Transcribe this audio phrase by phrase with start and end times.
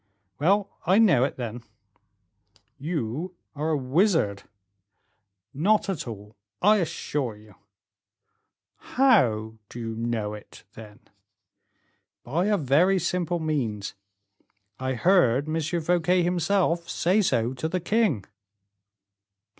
[0.39, 1.61] "Well, I know it, then."
[2.79, 4.41] "You are a wizard."
[5.53, 7.53] "Not at all, I assure you."
[8.97, 11.01] "How do you know it, then?"
[12.23, 13.93] "By a very simple means.
[14.79, 15.61] I heard M.
[15.79, 18.25] Fouquet himself say so to the king."